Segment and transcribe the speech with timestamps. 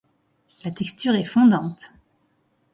[0.65, 1.91] La texture est fondante.